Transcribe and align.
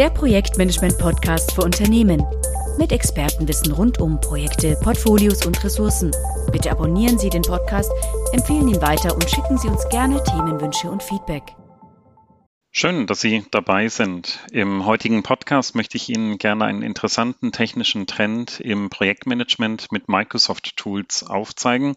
der 0.00 0.08
Projektmanagement-Podcast 0.08 1.52
für 1.52 1.60
Unternehmen. 1.60 2.24
Mit 2.78 2.90
Expertenwissen 2.90 3.70
rund 3.70 4.00
um 4.00 4.18
Projekte, 4.18 4.74
Portfolios 4.82 5.44
und 5.44 5.62
Ressourcen. 5.62 6.10
Bitte 6.50 6.70
abonnieren 6.70 7.18
Sie 7.18 7.28
den 7.28 7.42
Podcast, 7.42 7.92
empfehlen 8.32 8.66
ihn 8.66 8.80
weiter 8.80 9.12
und 9.14 9.28
schicken 9.28 9.58
Sie 9.58 9.68
uns 9.68 9.86
gerne 9.90 10.24
Themenwünsche 10.24 10.90
und 10.90 11.02
Feedback. 11.02 11.42
Schön, 12.70 13.06
dass 13.06 13.20
Sie 13.20 13.44
dabei 13.50 13.88
sind. 13.88 14.38
Im 14.52 14.86
heutigen 14.86 15.22
Podcast 15.22 15.74
möchte 15.74 15.98
ich 15.98 16.08
Ihnen 16.08 16.38
gerne 16.38 16.64
einen 16.64 16.80
interessanten 16.80 17.52
technischen 17.52 18.06
Trend 18.06 18.58
im 18.58 18.88
Projektmanagement 18.88 19.92
mit 19.92 20.08
Microsoft 20.08 20.78
Tools 20.78 21.24
aufzeigen. 21.24 21.96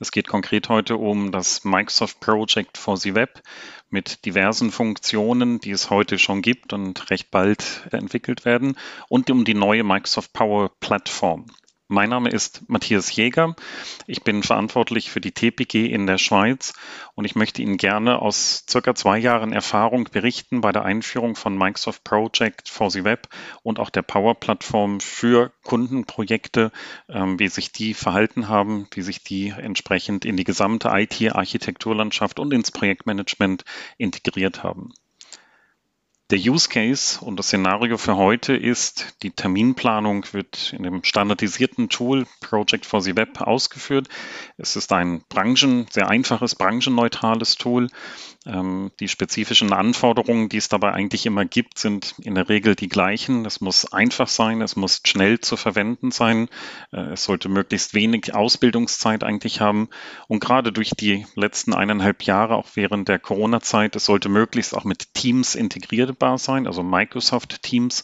Es 0.00 0.12
geht 0.12 0.28
konkret 0.28 0.68
heute 0.68 0.96
um 0.96 1.32
das 1.32 1.64
Microsoft 1.64 2.20
Project 2.20 2.76
for 2.76 2.98
the 2.98 3.14
Web 3.14 3.42
mit 3.90 4.24
diversen 4.24 4.70
Funktionen, 4.70 5.60
die 5.60 5.70
es 5.70 5.90
heute 5.90 6.18
schon 6.18 6.42
gibt 6.42 6.72
und 6.72 7.10
recht 7.10 7.30
bald 7.30 7.88
entwickelt 7.90 8.44
werden 8.44 8.76
und 9.08 9.30
um 9.30 9.44
die 9.44 9.54
neue 9.54 9.84
Microsoft 9.84 10.32
Power 10.32 10.70
Plattform. 10.80 11.46
Mein 11.90 12.10
Name 12.10 12.28
ist 12.28 12.68
Matthias 12.68 13.16
Jäger. 13.16 13.56
Ich 14.06 14.22
bin 14.22 14.42
verantwortlich 14.42 15.10
für 15.10 15.22
die 15.22 15.32
TPG 15.32 15.86
in 15.86 16.06
der 16.06 16.18
Schweiz 16.18 16.74
und 17.14 17.24
ich 17.24 17.34
möchte 17.34 17.62
Ihnen 17.62 17.78
gerne 17.78 18.20
aus 18.20 18.66
circa 18.68 18.94
zwei 18.94 19.16
Jahren 19.16 19.54
Erfahrung 19.54 20.04
berichten 20.04 20.60
bei 20.60 20.70
der 20.70 20.84
Einführung 20.84 21.34
von 21.34 21.56
Microsoft 21.56 22.04
Project 22.04 22.68
for 22.68 22.90
the 22.90 23.04
Web 23.04 23.28
und 23.62 23.78
auch 23.78 23.88
der 23.88 24.02
Power 24.02 24.34
Plattform 24.34 25.00
für 25.00 25.50
Kundenprojekte, 25.62 26.72
ähm, 27.08 27.38
wie 27.38 27.48
sich 27.48 27.72
die 27.72 27.94
verhalten 27.94 28.48
haben, 28.48 28.86
wie 28.90 29.00
sich 29.00 29.24
die 29.24 29.48
entsprechend 29.48 30.26
in 30.26 30.36
die 30.36 30.44
gesamte 30.44 30.90
IT-Architekturlandschaft 30.92 32.38
und 32.38 32.52
ins 32.52 32.70
Projektmanagement 32.70 33.64
integriert 33.96 34.62
haben. 34.62 34.92
Der 36.30 36.38
Use 36.38 36.68
Case 36.68 37.24
und 37.24 37.38
das 37.38 37.46
Szenario 37.46 37.96
für 37.96 38.18
heute 38.18 38.54
ist, 38.54 39.14
die 39.22 39.30
Terminplanung 39.30 40.26
wird 40.32 40.74
in 40.74 40.82
dem 40.82 41.02
standardisierten 41.02 41.88
Tool 41.88 42.26
Project 42.42 42.84
for 42.84 43.00
the 43.00 43.16
Web 43.16 43.40
ausgeführt. 43.40 44.08
Es 44.58 44.76
ist 44.76 44.92
ein 44.92 45.22
branchen, 45.30 45.86
sehr 45.90 46.10
einfaches, 46.10 46.54
branchenneutrales 46.54 47.56
Tool. 47.56 47.88
Ähm, 48.48 48.90
die 49.00 49.08
spezifischen 49.08 49.72
Anforderungen, 49.72 50.48
die 50.48 50.58
es 50.58 50.68
dabei 50.68 50.92
eigentlich 50.92 51.24
immer 51.24 51.44
gibt, 51.44 51.78
sind 51.78 52.14
in 52.18 52.34
der 52.34 52.48
Regel 52.48 52.74
die 52.74 52.88
gleichen. 52.88 53.46
Es 53.46 53.60
muss 53.60 53.90
einfach 53.92 54.28
sein, 54.28 54.60
es 54.60 54.76
muss 54.76 55.00
schnell 55.06 55.40
zu 55.40 55.56
verwenden 55.56 56.10
sein. 56.10 56.48
Äh, 56.92 57.12
es 57.12 57.24
sollte 57.24 57.48
möglichst 57.48 57.94
wenig 57.94 58.34
Ausbildungszeit 58.34 59.24
eigentlich 59.24 59.62
haben. 59.62 59.88
Und 60.26 60.40
gerade 60.40 60.72
durch 60.72 60.90
die 60.90 61.26
letzten 61.36 61.72
eineinhalb 61.72 62.24
Jahre, 62.24 62.56
auch 62.56 62.68
während 62.74 63.08
der 63.08 63.18
Corona-Zeit, 63.18 63.96
es 63.96 64.04
sollte 64.04 64.28
möglichst 64.28 64.76
auch 64.76 64.84
mit 64.84 65.14
Teams 65.14 65.54
integriert 65.54 66.18
verfügbar 66.18 66.38
sein, 66.38 66.66
also 66.66 66.82
Microsoft 66.82 67.62
Teams, 67.62 68.02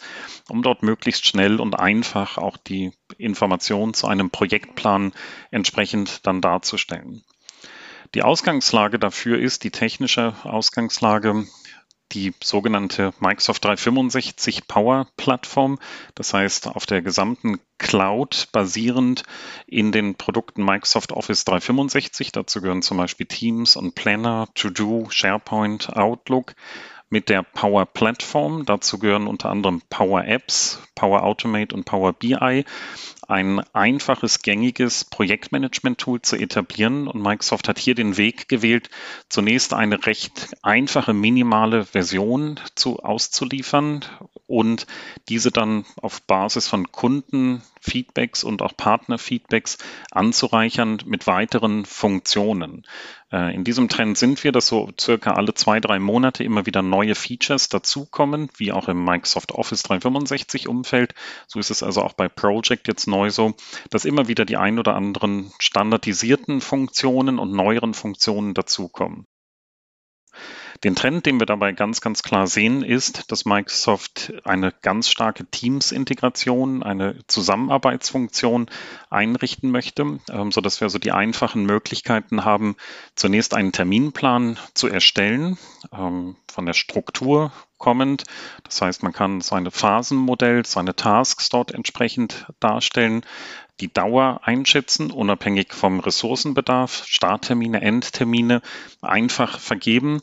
um 0.49 0.63
dort 0.63 0.83
möglichst 0.83 1.27
schnell 1.27 1.61
und 1.61 1.79
einfach 1.79 2.39
auch 2.39 2.57
die 2.57 2.93
Informationen 3.19 3.95
zu 3.95 4.07
einem 4.07 4.31
Projektplan 4.31 5.13
entsprechend 5.51 6.27
dann 6.27 6.41
darzustellen. 6.41 7.25
Die 8.15 8.23
Ausgangslage 8.23 9.01
dafür 9.01 9.41
ist, 9.41 9.65
die 9.65 9.73
technische 9.73 10.35
Ausgangslage, 10.45 11.47
die 12.13 12.33
sogenannte 12.43 13.13
Microsoft 13.19 13.65
365 13.65 14.69
Power 14.69 15.09
Plattform. 15.17 15.81
Das 16.15 16.33
heißt, 16.33 16.69
auf 16.69 16.87
der 16.87 17.03
gesamten 17.03 17.59
Cloud 17.79 18.49
basierend 18.53 19.25
in 19.67 19.91
den 19.91 20.15
Produkten 20.15 20.65
Microsoft 20.65 21.11
Office 21.11 21.45
365. 21.45 22.31
Dazu 22.31 22.61
gehören 22.61 22.83
zum 22.83 22.99
Beispiel 22.99 23.27
Teams 23.27 23.75
und 23.75 23.97
Planner, 23.97 24.47
To-Do, 24.55 25.09
SharePoint, 25.11 25.97
Outlook 25.97 26.55
mit 27.11 27.29
der 27.29 27.43
Power 27.43 27.85
Platform. 27.87 28.65
Dazu 28.65 28.99
gehören 28.99 29.27
unter 29.27 29.51
anderem 29.51 29.83
Power 29.91 30.25
Apps, 30.25 30.81
Power 30.95 31.25
Automate 31.25 31.75
und 31.75 31.85
Power 31.85 32.13
BI. 32.13 32.65
Ein 33.27 33.61
einfaches, 33.73 34.43
gängiges 34.43 35.05
Projektmanagement-Tool 35.05 36.23
zu 36.23 36.37
etablieren. 36.37 37.09
Und 37.09 37.23
Microsoft 37.23 37.69
hat 37.69 37.79
hier 37.79 37.95
den 37.95 38.17
Weg 38.17 38.49
gewählt, 38.49 38.91
zunächst 39.29 39.73
eine 39.73 40.05
recht 40.07 40.55
einfache, 40.63 41.15
minimale 41.15 41.85
Version 41.85 42.61
zu, 42.75 42.99
auszuliefern 42.99 44.05
und 44.47 44.87
diese 45.29 45.51
dann 45.51 45.85
auf 45.97 46.23
Basis 46.23 46.69
von 46.69 46.93
Kundenfeedbacks 46.93 48.45
und 48.45 48.63
auch 48.63 48.77
Partnerfeedbacks 48.77 49.79
anzureichern 50.11 50.99
mit 51.07 51.27
weiteren 51.27 51.85
Funktionen. 51.87 52.85
Äh, 53.33 53.55
in 53.55 53.65
diesem 53.65 53.89
Trend 53.89 54.17
sind 54.17 54.45
wir, 54.45 54.53
dass 54.53 54.69
so 54.69 54.91
circa 54.99 55.33
alle 55.33 55.55
zwei, 55.55 55.81
drei 55.81 55.99
Monate 55.99 56.45
immer 56.45 56.67
wieder 56.67 56.83
neue 56.83 57.15
Features 57.15 57.69
dazukommen, 57.69 58.49
wie 58.57 58.71
auch 58.71 58.89
im 58.89 59.05
Microsoft 59.05 59.53
Office 59.53 59.83
365 59.83 60.69
Umfeld. 60.69 61.15
So 61.49 61.59
ist 61.59 61.71
es 61.71 61.83
also 61.83 62.03
auch 62.03 62.13
bei 62.13 62.29
Project 62.29 62.87
jetzt 62.87 63.09
neu 63.15 63.31
so, 63.31 63.55
dass 63.91 64.05
immer 64.05 64.29
wieder 64.29 64.45
die 64.45 64.57
ein 64.57 64.79
oder 64.79 64.95
anderen 64.95 65.53
standardisierten 65.59 66.61
Funktionen 66.61 67.39
und 67.39 67.53
neueren 67.53 67.95
Funktionen 67.95 68.55
dazukommen. 68.55 69.27
Den 70.83 70.97
Trend, 70.97 71.25
den 71.25 71.39
wir 71.39 71.47
dabei 71.47 71.73
ganz, 71.73 72.01
ganz 72.01 72.23
klar 72.23 72.47
sehen, 72.47 72.83
ist, 72.83 73.31
dass 73.31 73.45
Microsoft 73.45 74.33
eine 74.45 74.73
ganz 74.83 75.09
starke 75.09 75.47
Teams-Integration, 75.47 76.83
eine 76.83 77.21
Zusammenarbeitsfunktion 77.29 78.67
einrichten 79.09 79.71
möchte, 79.71 80.19
ähm, 80.31 80.51
so 80.51 80.61
dass 80.61 80.81
wir 80.81 80.87
also 80.87 80.99
die 80.99 81.13
einfachen 81.13 81.65
Möglichkeiten 81.65 82.45
haben, 82.45 82.77
zunächst 83.15 83.55
einen 83.55 83.73
Terminplan 83.73 84.59
zu 84.75 84.89
erstellen, 84.89 85.57
ähm, 85.93 86.37
von 86.51 86.67
der 86.67 86.75
Struktur 86.75 87.53
kommend. 87.85 88.25
Das 88.63 88.81
heißt, 88.81 89.03
man 89.03 89.13
kann 89.13 89.43
seine 89.43 89.71
Phasenmodell, 89.71 90.65
seine 90.65 90.97
Tasks 90.97 91.51
dort 91.51 91.71
entsprechend 91.73 92.47
darstellen 92.59 93.27
die 93.81 93.93
Dauer 93.93 94.41
einschätzen, 94.45 95.11
unabhängig 95.11 95.75
vom 95.75 96.01
Ressourcenbedarf, 96.01 97.05
Starttermine, 97.07 97.83
Endtermine 97.83 98.63
einfach 99.03 99.59
vergeben 99.59 100.23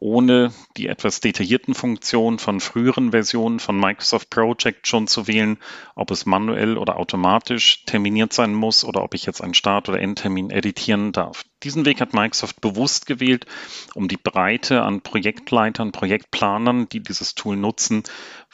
ohne 0.00 0.52
die 0.76 0.86
etwas 0.86 1.20
detaillierten 1.20 1.74
Funktionen 1.74 2.38
von 2.38 2.60
früheren 2.60 3.10
Versionen 3.10 3.58
von 3.58 3.78
Microsoft 3.78 4.30
Project 4.30 4.86
schon 4.86 5.08
zu 5.08 5.26
wählen, 5.26 5.58
ob 5.96 6.12
es 6.12 6.24
manuell 6.24 6.78
oder 6.78 6.98
automatisch 6.98 7.84
terminiert 7.84 8.32
sein 8.32 8.54
muss 8.54 8.84
oder 8.84 9.02
ob 9.02 9.14
ich 9.14 9.26
jetzt 9.26 9.42
einen 9.42 9.54
Start- 9.54 9.88
oder 9.88 10.00
Endtermin 10.00 10.50
editieren 10.50 11.10
darf. 11.10 11.44
Diesen 11.64 11.84
Weg 11.84 12.00
hat 12.00 12.14
Microsoft 12.14 12.60
bewusst 12.60 13.06
gewählt, 13.06 13.46
um 13.94 14.06
die 14.06 14.16
Breite 14.16 14.82
an 14.82 15.00
Projektleitern, 15.00 15.90
Projektplanern, 15.90 16.88
die 16.88 17.00
dieses 17.00 17.34
Tool 17.34 17.56
nutzen, 17.56 18.04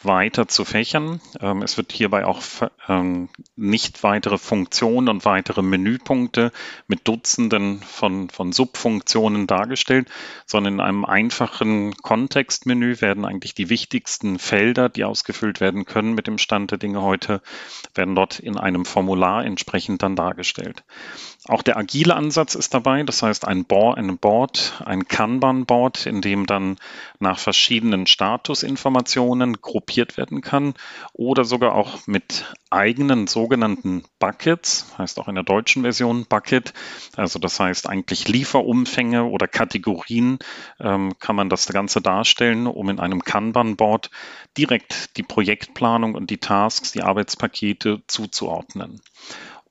weiter 0.03 0.48
zu 0.48 0.65
fächern. 0.65 1.20
Ähm, 1.41 1.62
es 1.62 1.76
wird 1.76 1.93
hierbei 1.93 2.25
auch 2.25 2.43
ähm, 2.88 3.28
nicht 3.56 4.03
weitere 4.03 4.38
Funktionen 4.38 5.09
und 5.09 5.25
weitere 5.25 5.62
Menüpunkte 5.62 6.53
mit 6.87 7.06
Dutzenden 7.06 7.81
von, 7.81 8.31
von 8.31 8.53
Subfunktionen 8.53 9.47
dargestellt, 9.47 10.09
sondern 10.47 10.75
in 10.75 10.81
einem 10.81 11.04
einfachen 11.04 11.94
Kontextmenü 11.97 13.00
werden 13.00 13.25
eigentlich 13.25 13.54
die 13.54 13.69
wichtigsten 13.69 14.38
Felder, 14.38 14.88
die 14.88 15.04
ausgefüllt 15.04 15.60
werden 15.60 15.84
können 15.84 16.14
mit 16.14 16.26
dem 16.26 16.38
Stand 16.38 16.70
der 16.70 16.78
Dinge 16.78 17.03
heute, 17.03 17.41
werden 17.94 18.14
dort 18.14 18.38
in 18.38 18.59
einem 18.59 18.84
Formular 18.84 19.44
entsprechend 19.44 20.03
dann 20.03 20.16
dargestellt. 20.16 20.84
Auch 21.47 21.62
der 21.62 21.76
agile 21.76 22.14
Ansatz 22.14 22.54
ist 22.54 22.72
dabei, 22.75 22.94
das 23.03 23.22
heißt 23.22 23.49
ein 23.49 23.65
Board, 23.65 23.99
ein, 23.99 24.19
Board, 24.19 24.81
ein 24.84 25.09
Kanban-Board, 25.09 26.06
in 26.06 26.21
dem 26.21 26.47
dann 26.47 26.77
nach 27.19 27.38
verschiedenen 27.38 28.06
Statusinformationen 28.06 29.60
gruppiert 29.60 30.16
werden 30.16 30.41
kann 30.41 30.75
oder 31.12 31.44
sogar 31.44 31.75
auch 31.75 32.06
mit 32.06 32.55
eigenen 32.71 33.27
sogenannten 33.27 34.05
Buckets, 34.19 34.87
heißt 34.99 35.19
auch 35.19 35.28
in 35.28 35.34
der 35.34 35.44
deutschen 35.44 35.82
Version 35.82 36.27
Bucket, 36.27 36.75
also 37.16 37.38
das 37.38 37.59
heißt 37.59 37.88
eigentlich 37.88 38.28
Lieferumfänge 38.28 39.25
oder 39.25 39.49
Kategorien 39.49 40.38
ähm, 40.81 41.15
kann 41.19 41.37
man 41.37 41.49
das 41.49 41.66
Ganze 41.66 42.00
darstellen, 42.00 42.66
um 42.66 42.88
in 42.91 43.00
einem 43.00 43.22
Kanban-Board 43.22 44.11
direkt 44.56 45.17
die 45.17 45.23
Projektplanung 45.23 46.14
und 46.14 46.31
die 46.31 46.38
Tasks, 46.38 46.93
die 46.93 47.02
Arbeitspakete 47.02 48.02
zuzuordnen. 48.06 49.00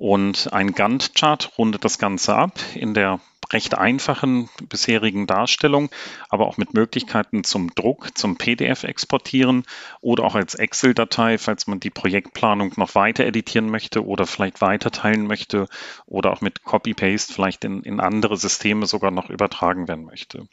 Und 0.03 0.51
ein 0.51 0.73
Gantt-Chart 0.73 1.53
rundet 1.57 1.85
das 1.85 1.97
Ganze 1.97 2.35
ab 2.35 2.59
in 2.75 2.93
der 2.93 3.21
recht 3.53 3.77
einfachen 3.77 4.49
bisherigen 4.67 5.27
Darstellung, 5.27 5.89
aber 6.27 6.45
auch 6.45 6.57
mit 6.57 6.73
Möglichkeiten 6.73 7.45
zum 7.45 7.73
Druck, 7.73 8.09
zum 8.17 8.35
PDF 8.35 8.83
exportieren 8.83 9.63
oder 10.01 10.25
auch 10.25 10.35
als 10.35 10.55
Excel-Datei, 10.55 11.37
falls 11.37 11.67
man 11.67 11.79
die 11.79 11.89
Projektplanung 11.89 12.73
noch 12.75 12.95
weiter 12.95 13.23
editieren 13.23 13.69
möchte 13.69 14.05
oder 14.05 14.25
vielleicht 14.25 14.59
weiter 14.59 14.91
teilen 14.91 15.25
möchte 15.25 15.69
oder 16.05 16.33
auch 16.33 16.41
mit 16.41 16.65
Copy-Paste 16.65 17.33
vielleicht 17.33 17.63
in, 17.63 17.81
in 17.83 18.01
andere 18.01 18.35
Systeme 18.35 18.87
sogar 18.87 19.11
noch 19.11 19.29
übertragen 19.29 19.87
werden 19.87 20.03
möchte. 20.03 20.49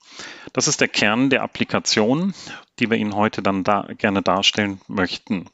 Das 0.53 0.69
ist 0.69 0.81
der 0.81 0.87
Kern 0.87 1.29
der 1.29 1.43
Applikation, 1.43 2.35
die 2.79 2.89
wir 2.89 2.99
Ihnen 2.99 3.17
heute 3.17 3.43
dann 3.43 3.65
da 3.65 3.89
gerne 3.99 4.23
darstellen 4.23 4.81
möchten. 4.87 5.51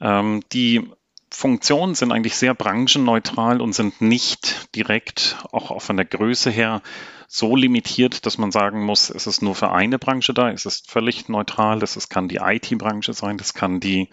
Ähm, 0.00 0.44
die 0.52 0.88
Funktionen 1.30 1.94
sind 1.94 2.12
eigentlich 2.12 2.36
sehr 2.36 2.54
branchenneutral 2.54 3.60
und 3.60 3.72
sind 3.72 4.00
nicht 4.00 4.74
direkt 4.74 5.36
auch 5.52 5.80
von 5.80 5.96
der 5.96 6.06
Größe 6.06 6.50
her 6.50 6.82
so 7.26 7.54
limitiert, 7.54 8.24
dass 8.24 8.38
man 8.38 8.50
sagen 8.50 8.84
muss, 8.84 9.10
es 9.10 9.26
ist 9.26 9.42
nur 9.42 9.54
für 9.54 9.70
eine 9.70 9.98
Branche 9.98 10.32
da, 10.32 10.50
es 10.50 10.64
ist 10.64 10.90
völlig 10.90 11.28
neutral, 11.28 11.82
es 11.82 12.08
kann 12.08 12.28
die 12.28 12.40
IT-Branche 12.42 13.12
sein, 13.12 13.36
das 13.36 13.52
kann 13.52 13.80
die 13.80 14.08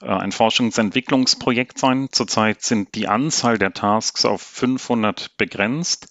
äh, 0.00 0.06
ein 0.06 0.32
Forschungsentwicklungsprojekt 0.32 1.78
sein. 1.78 2.08
Zurzeit 2.10 2.62
sind 2.62 2.94
die 2.94 3.08
Anzahl 3.08 3.58
der 3.58 3.72
Tasks 3.72 4.24
auf 4.24 4.42
500 4.42 5.36
begrenzt. 5.36 6.08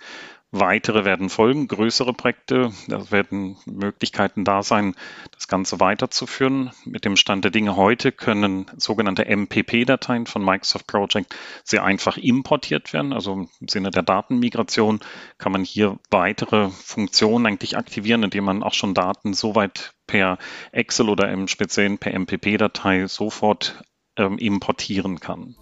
Weitere 0.58 1.04
werden 1.04 1.28
folgen, 1.28 1.68
größere 1.68 2.14
Projekte. 2.14 2.72
Da 2.88 3.12
werden 3.12 3.58
Möglichkeiten 3.66 4.46
da 4.46 4.64
sein, 4.64 4.96
das 5.34 5.50
Ganze 5.50 5.82
weiterzuführen. 5.82 6.72
Mit 6.86 7.04
dem 7.04 7.18
Stand 7.18 7.44
der 7.44 7.52
Dinge 7.52 7.76
heute 7.76 8.14
können 8.14 8.66
sogenannte 8.78 9.26
MPP-Dateien 9.26 10.28
von 10.28 10.46
Microsoft 10.46 10.88
Project 10.88 11.36
sehr 11.66 11.84
einfach 11.84 12.16
importiert 12.16 12.94
werden. 12.94 13.12
Also 13.12 13.34
im 13.34 13.68
Sinne 13.68 13.92
der 13.92 14.04
Datenmigration 14.04 15.02
kann 15.38 15.52
man 15.52 15.66
hier 15.66 16.00
weitere 16.10 16.70
Funktionen 16.70 17.46
eigentlich 17.48 17.76
aktivieren, 17.76 18.24
indem 18.24 18.46
man 18.46 18.64
auch 18.64 18.74
schon 18.74 18.94
Daten 18.94 19.34
soweit 19.34 19.94
per 20.08 20.38
Excel 20.72 21.10
oder 21.10 21.30
im 21.34 21.50
Speziellen 21.50 21.98
per 21.98 22.18
MPP-Datei 22.18 23.08
sofort 23.08 23.84
ähm, 24.16 24.38
importieren 24.38 25.20
kann. 25.20 25.58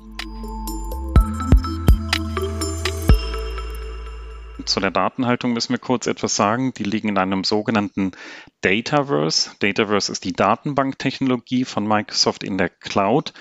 Zu 4.65 4.79
der 4.79 4.91
Datenhaltung 4.91 5.53
müssen 5.53 5.73
wir 5.73 5.79
kurz 5.79 6.07
etwas 6.07 6.35
sagen. 6.35 6.73
Die 6.73 6.83
liegen 6.83 7.09
in 7.09 7.17
einem 7.17 7.43
sogenannten 7.43 8.11
Dataverse. 8.61 9.51
Dataverse 9.59 10.11
ist 10.11 10.23
die 10.23 10.33
Datenbanktechnologie 10.33 11.65
von 11.65 11.85
Microsoft 11.85 12.43
in 12.43 12.57
der 12.57 12.69
Cloud, 12.69 13.33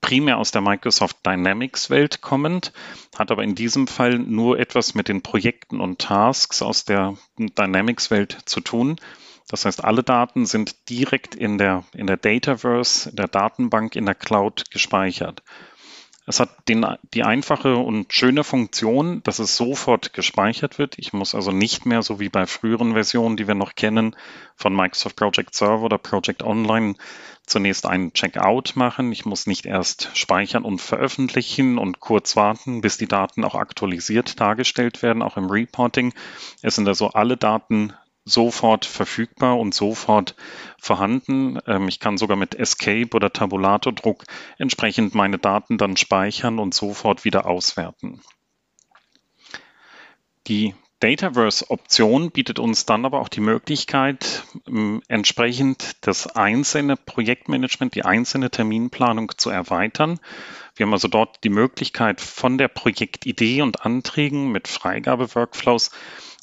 primär 0.00 0.38
aus 0.38 0.50
der 0.52 0.62
Microsoft 0.62 1.18
Dynamics 1.26 1.90
Welt 1.90 2.22
kommend, 2.22 2.72
hat 3.16 3.30
aber 3.30 3.44
in 3.44 3.54
diesem 3.54 3.86
Fall 3.86 4.18
nur 4.18 4.58
etwas 4.58 4.94
mit 4.94 5.08
den 5.08 5.22
Projekten 5.22 5.80
und 5.80 6.00
Tasks 6.00 6.62
aus 6.62 6.84
der 6.84 7.16
Dynamics 7.38 8.10
Welt 8.10 8.38
zu 8.46 8.60
tun. 8.60 8.96
Das 9.48 9.66
heißt, 9.66 9.84
alle 9.84 10.02
Daten 10.02 10.46
sind 10.46 10.88
direkt 10.88 11.34
in 11.34 11.58
der, 11.58 11.84
in 11.92 12.06
der 12.06 12.16
Dataverse, 12.16 13.10
in 13.10 13.16
der 13.16 13.28
Datenbank 13.28 13.96
in 13.96 14.06
der 14.06 14.14
Cloud 14.14 14.70
gespeichert. 14.70 15.42
Es 16.30 16.38
hat 16.38 16.68
den, 16.68 16.86
die 17.12 17.24
einfache 17.24 17.74
und 17.74 18.12
schöne 18.12 18.44
Funktion, 18.44 19.20
dass 19.24 19.40
es 19.40 19.56
sofort 19.56 20.12
gespeichert 20.12 20.78
wird. 20.78 20.96
Ich 20.96 21.12
muss 21.12 21.34
also 21.34 21.50
nicht 21.50 21.86
mehr, 21.86 22.02
so 22.02 22.20
wie 22.20 22.28
bei 22.28 22.46
früheren 22.46 22.92
Versionen, 22.92 23.36
die 23.36 23.48
wir 23.48 23.56
noch 23.56 23.74
kennen, 23.74 24.14
von 24.54 24.72
Microsoft 24.72 25.16
Project 25.16 25.56
Server 25.56 25.82
oder 25.82 25.98
Project 25.98 26.44
Online 26.44 26.94
zunächst 27.46 27.84
einen 27.84 28.12
Checkout 28.12 28.76
machen. 28.76 29.10
Ich 29.10 29.24
muss 29.24 29.48
nicht 29.48 29.66
erst 29.66 30.10
speichern 30.14 30.62
und 30.62 30.80
veröffentlichen 30.80 31.78
und 31.78 31.98
kurz 31.98 32.36
warten, 32.36 32.80
bis 32.80 32.96
die 32.96 33.08
Daten 33.08 33.42
auch 33.42 33.56
aktualisiert 33.56 34.38
dargestellt 34.38 35.02
werden, 35.02 35.22
auch 35.22 35.36
im 35.36 35.50
Reporting. 35.50 36.14
Es 36.62 36.76
sind 36.76 36.86
also 36.86 37.08
alle 37.08 37.38
Daten 37.38 37.92
sofort 38.24 38.84
verfügbar 38.84 39.58
und 39.58 39.74
sofort 39.74 40.34
vorhanden. 40.78 41.58
Ähm, 41.66 41.88
ich 41.88 42.00
kann 42.00 42.18
sogar 42.18 42.36
mit 42.36 42.54
Escape 42.54 43.10
oder 43.14 43.32
Tabulatordruck 43.32 44.24
entsprechend 44.58 45.14
meine 45.14 45.38
Daten 45.38 45.78
dann 45.78 45.96
speichern 45.96 46.58
und 46.58 46.74
sofort 46.74 47.24
wieder 47.24 47.46
auswerten. 47.46 48.20
Die 50.46 50.74
Dataverse-Option 51.00 52.30
bietet 52.30 52.58
uns 52.58 52.84
dann 52.84 53.06
aber 53.06 53.20
auch 53.20 53.30
die 53.30 53.40
Möglichkeit, 53.40 54.44
ähm, 54.68 55.02
entsprechend 55.08 55.96
das 56.06 56.26
einzelne 56.26 56.96
Projektmanagement, 56.96 57.94
die 57.94 58.04
einzelne 58.04 58.50
Terminplanung 58.50 59.32
zu 59.38 59.48
erweitern. 59.48 60.20
Wir 60.76 60.86
haben 60.86 60.92
also 60.92 61.08
dort 61.08 61.42
die 61.42 61.48
Möglichkeit, 61.48 62.20
von 62.20 62.58
der 62.58 62.68
Projektidee 62.68 63.62
und 63.62 63.84
Anträgen 63.86 64.52
mit 64.52 64.68
Freigabe-Workflows 64.68 65.90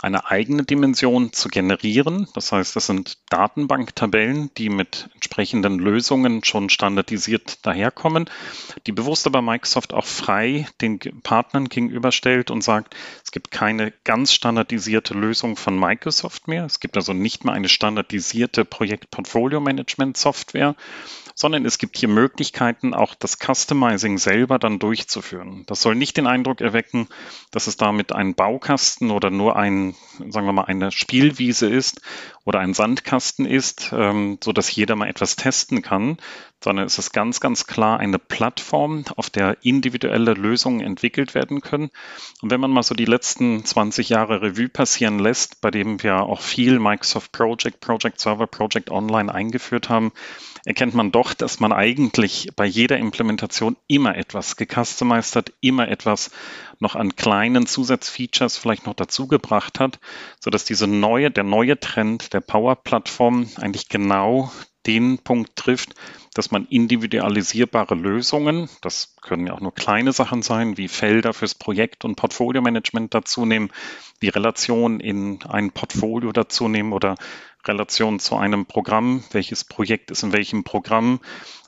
eine 0.02 0.30
eigene 0.30 0.64
Dimension 0.64 1.32
zu 1.34 1.50
generieren. 1.50 2.28
Das 2.34 2.52
heißt, 2.52 2.76
das 2.76 2.86
sind 2.86 3.18
Datenbanktabellen, 3.30 4.52
die 4.58 4.70
mit 4.70 5.10
entsprechenden 5.16 5.80
Lösungen 5.80 6.44
schon 6.44 6.70
standardisiert 6.70 7.66
daherkommen, 7.66 8.30
die 8.86 8.92
bewusst 8.92 9.26
aber 9.26 9.42
Microsoft 9.42 9.94
auch 9.94 10.06
frei 10.06 10.68
den 10.82 11.00
Partnern 11.24 11.70
gegenüberstellt 11.70 12.52
und 12.52 12.64
sagt, 12.64 12.96
es 13.24 13.32
gibt 13.32 13.50
keine 13.52 13.92
ganz 14.04 14.34
standardisierte 14.34 15.16
Lösung 15.16 15.56
von 15.56 15.80
Microsoft 15.80 16.48
mehr. 16.48 16.66
Es 16.66 16.80
gibt 16.80 16.96
also 16.96 17.14
nicht 17.14 17.44
mehr 17.44 17.54
eine 17.54 17.70
standardisierte 17.70 18.66
Projekt-Portfolio-Management-Software, 18.66 20.76
sondern 21.38 21.66
es 21.66 21.78
gibt 21.78 21.98
hier 21.98 22.10
Möglichkeiten, 22.10 22.96
auch 22.96 23.14
das 23.14 23.38
Customizing 23.38 24.18
selber 24.18 24.58
dann 24.58 24.80
durchzuführen. 24.80 25.64
Das 25.68 25.84
soll 25.84 25.94
nicht 25.94 26.18
den 26.18 26.26
Eindruck 26.26 26.62
erwecken, 26.62 27.08
dass 27.52 27.68
es 27.68 27.78
damit 27.78 28.12
ein 28.12 28.34
Baukasten 28.34 29.12
oder 29.12 29.30
nur 29.30 29.56
sagen 30.30 30.46
wir 30.46 30.54
mal, 30.54 30.66
eine 30.66 30.92
Spielwiese 30.92 31.68
ist 31.68 32.02
oder 32.46 32.60
ein 32.60 32.74
Sandkasten 32.74 33.46
ist, 33.46 33.92
ähm, 33.94 34.38
so 34.44 34.54
dass 34.54 34.74
jeder 34.74 34.96
mal 34.96 35.10
etwas 35.10 35.36
testen 35.36 35.82
kann, 35.82 36.18
sondern 36.64 36.86
es 36.86 36.98
ist 36.98 37.12
ganz, 37.12 37.40
ganz 37.40 37.68
klar 37.68 38.00
eine 38.00 38.20
Plattform, 38.20 39.06
auf 39.16 39.30
der 39.30 39.58
individuelle 39.64 40.34
Lösungen 40.34 40.82
entwickelt 40.82 41.36
werden 41.36 41.62
können. 41.62 41.90
Und 42.42 42.52
wenn 42.52 42.60
man 42.60 42.72
mal 42.72 42.84
so 42.84 42.96
die 42.96 43.06
letzten 43.06 43.64
20 43.64 44.10
Jahre 44.10 44.42
Revue 44.42 44.70
passieren 44.70 45.20
lässt, 45.20 45.62
bei 45.62 45.72
dem 45.72 46.02
wir 46.02 46.24
auch 46.24 46.42
viel 46.42 46.80
Microsoft 46.80 47.32
Project, 47.32 47.80
Project 47.80 48.20
Server, 48.20 48.48
Project 48.48 48.90
Online 48.90 49.34
eingeführt 49.34 49.90
haben, 49.90 50.12
erkennt 50.68 50.94
man 50.94 51.14
doch, 51.14 51.34
dass 51.34 51.62
man 51.62 51.72
eigentlich 51.72 52.50
bei 52.58 52.66
jeder 52.66 52.98
Implementation 52.98 53.78
immer 53.88 54.18
etwas 54.18 54.58
gecustomized 54.58 55.38
hat, 55.38 55.54
immer 55.62 55.88
etwas 55.88 56.30
noch 56.80 56.96
an 56.96 57.16
kleinen 57.16 57.68
Zusatzfeatures 57.68 58.58
vielleicht 58.58 58.86
noch 58.86 58.94
dazugebracht 58.94 59.80
hat, 59.80 60.00
so 60.42 60.50
dass 60.50 60.66
diese 60.66 60.86
neue, 60.86 61.32
der 61.32 61.46
neue 61.46 61.80
Trend 61.80 62.34
der 62.34 62.42
Power-Plattform 62.42 63.50
eigentlich 63.56 63.88
genau 63.88 64.52
den 64.86 65.20
Punkt 65.20 65.56
trifft, 65.56 65.94
dass 66.34 66.52
man 66.52 66.66
individualisierbare 66.66 67.96
Lösungen, 67.96 68.70
das 68.82 69.16
können 69.22 69.48
ja 69.48 69.54
auch 69.54 69.62
nur 69.62 69.74
kleine 69.74 70.12
Sachen 70.12 70.42
sein, 70.42 70.78
wie 70.78 70.90
Felder 70.90 71.34
fürs 71.34 71.56
Projekt- 71.56 72.04
und 72.04 72.16
Portfolio-Management 72.16 73.14
dazu 73.14 73.46
nehmen, 73.46 73.72
die 74.22 74.30
Relation 74.30 75.00
in 75.00 75.40
ein 75.44 75.72
Portfolio 75.72 76.34
dazu 76.34 76.68
nehmen 76.68 76.92
oder 76.92 77.16
Relation 77.68 78.20
zu 78.20 78.36
einem 78.36 78.66
Programm, 78.66 79.24
welches 79.32 79.64
Projekt 79.64 80.12
ist 80.12 80.24
in 80.24 80.34
welchem 80.34 80.64
Programm, 80.64 81.20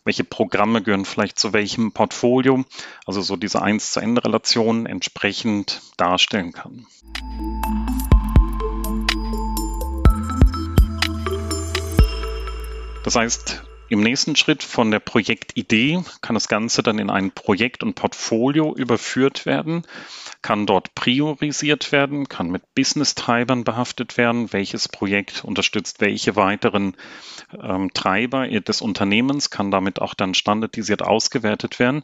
welche 0.06 0.24
Programme 0.24 0.82
gehören 0.82 1.06
vielleicht 1.06 1.38
zu 1.38 1.54
welchem 1.54 1.92
Portfolio, 1.92 2.64
also 3.06 3.22
so 3.22 3.36
diese 3.36 3.62
1 3.62 3.92
zu 3.92 4.00
Ende 4.00 4.24
Relation 4.24 4.86
entsprechend 4.86 5.82
darstellen 5.98 6.52
kann. 6.52 6.86
Das 13.04 13.16
heißt, 13.16 13.64
im 13.90 14.02
nächsten 14.02 14.36
Schritt 14.36 14.64
von 14.64 14.92
der 14.92 15.00
Projektidee 15.00 16.04
kann 16.22 16.36
das 16.36 16.48
Ganze 16.48 16.84
dann 16.84 17.00
in 17.00 17.10
ein 17.10 17.32
Projekt 17.32 17.84
und 17.84 17.96
Portfolio 17.96 18.76
überführt 18.76 19.46
werden, 19.46 19.86
kann 20.42 20.66
dort 20.66 20.94
priorisiert 20.94 21.92
werden, 21.92 22.30
kann 22.30 22.52
mit 22.52 22.62
Business-Treibern 22.76 23.64
behaftet 23.64 24.18
werden, 24.18 24.54
welches 24.54 24.88
Projekt 24.88 25.44
unterstützt 25.44 26.02
welche 26.02 26.36
weiteren 26.36 26.96
ähm, 27.62 27.92
Treiber 27.94 28.48
des 28.48 28.82
Unternehmens, 28.82 29.50
kann 29.50 29.72
damit 29.72 30.00
auch 30.02 30.14
dann 30.14 30.34
standardisiert 30.34 31.02
ausgewertet 31.02 31.80
werden. 31.80 32.04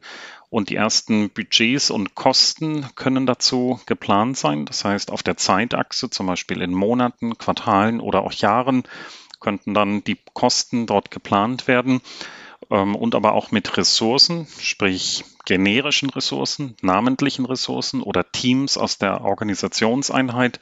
Und 0.49 0.69
die 0.69 0.75
ersten 0.75 1.29
Budgets 1.29 1.91
und 1.91 2.15
Kosten 2.15 2.87
können 2.95 3.25
dazu 3.25 3.79
geplant 3.85 4.37
sein. 4.37 4.65
Das 4.65 4.85
heißt, 4.85 5.11
auf 5.11 5.21
der 5.21 5.37
Zeitachse, 5.37 6.09
zum 6.09 6.27
Beispiel 6.27 6.61
in 6.61 6.73
Monaten, 6.73 7.37
Quartalen 7.37 7.99
oder 7.99 8.23
auch 8.23 8.31
Jahren, 8.31 8.83
könnten 9.45 9.75
dann 9.75 10.03
die 10.03 10.17
Kosten 10.33 10.87
dort 10.87 11.11
geplant 11.11 11.67
werden 11.67 12.01
ähm, 12.71 12.95
und 12.95 13.13
aber 13.13 13.33
auch 13.33 13.51
mit 13.51 13.77
Ressourcen, 13.77 14.47
sprich 14.59 15.23
generischen 15.45 16.09
Ressourcen, 16.09 16.75
namentlichen 16.81 17.45
Ressourcen 17.45 18.01
oder 18.01 18.31
Teams 18.31 18.75
aus 18.75 18.97
der 18.97 19.21
Organisationseinheit 19.21 20.59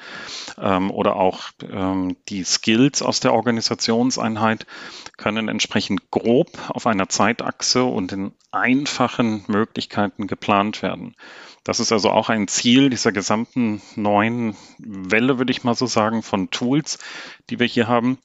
ähm, 0.62 0.92
oder 0.92 1.16
auch 1.16 1.52
ähm, 1.62 2.18
die 2.28 2.44
Skills 2.44 3.02
aus 3.02 3.22
der 3.22 3.34
Organisationseinheit 3.34 4.68
können 5.16 5.48
entsprechend 5.48 6.12
grob 6.12 6.50
auf 6.68 6.86
einer 6.86 7.08
Zeitachse 7.08 7.86
und 7.86 8.12
in 8.12 8.34
einfachen 8.52 9.46
Möglichkeiten 9.48 10.28
geplant 10.28 10.82
werden. 10.82 11.16
Das 11.63 11.80
ist 11.80 11.94
also 11.94 12.10
auch 12.10 12.28
ein 12.28 12.50
Ziel 12.50 12.90
dieser 12.90 13.13
gesamten 13.13 13.82
neuen 13.96 14.58
Welle, 14.80 15.38
würde 15.38 15.52
ich 15.52 15.63
mal 15.63 15.75
so 15.75 15.86
sagen, 15.86 16.22
von 16.22 16.52
Tools, 16.52 17.00
die 17.50 17.58
wir 17.60 17.68
hier 17.68 17.88
haben, 17.88 18.18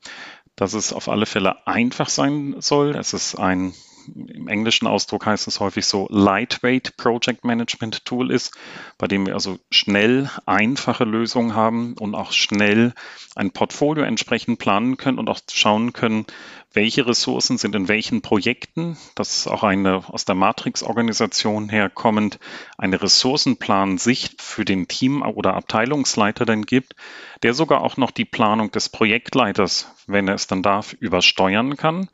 dass 0.58 0.74
es 0.74 0.92
auf 0.92 1.08
alle 1.08 1.26
Fälle 1.26 1.66
einfach 1.66 2.08
sein 2.08 2.56
soll. 2.58 2.96
Es 2.96 3.12
ist 3.12 3.36
ein 3.36 3.72
im 4.14 4.48
englischen 4.48 4.86
Ausdruck 4.86 5.26
heißt 5.26 5.46
es 5.48 5.60
häufig 5.60 5.86
so 5.86 6.06
Lightweight 6.10 6.96
Project 6.96 7.44
Management 7.44 8.04
Tool 8.04 8.30
ist, 8.30 8.56
bei 8.98 9.06
dem 9.06 9.26
wir 9.26 9.34
also 9.34 9.58
schnell 9.70 10.30
einfache 10.46 11.04
Lösungen 11.04 11.54
haben 11.54 11.94
und 11.94 12.14
auch 12.14 12.32
schnell 12.32 12.94
ein 13.34 13.50
Portfolio 13.52 14.04
entsprechend 14.04 14.58
planen 14.58 14.96
können 14.96 15.18
und 15.18 15.28
auch 15.28 15.40
schauen 15.50 15.92
können, 15.92 16.26
welche 16.72 17.06
Ressourcen 17.06 17.58
sind 17.58 17.74
in 17.74 17.88
welchen 17.88 18.20
Projekten. 18.20 18.98
Das 19.14 19.36
ist 19.36 19.46
auch 19.46 19.62
eine 19.62 20.02
aus 20.08 20.24
der 20.24 20.34
Matrix-Organisation 20.34 21.68
herkommend 21.68 22.38
eine 22.76 23.00
Ressourcenplansicht 23.00 24.42
für 24.42 24.64
den 24.64 24.86
Team- 24.86 25.22
oder 25.22 25.54
Abteilungsleiter 25.54 26.44
dann 26.44 26.62
gibt, 26.62 26.94
der 27.42 27.54
sogar 27.54 27.80
auch 27.82 27.96
noch 27.96 28.10
die 28.10 28.24
Planung 28.24 28.70
des 28.70 28.88
Projektleiters, 28.88 29.92
wenn 30.06 30.28
er 30.28 30.34
es 30.34 30.46
dann 30.46 30.62
darf, 30.62 30.92
übersteuern 30.94 31.76
kann 31.76 32.08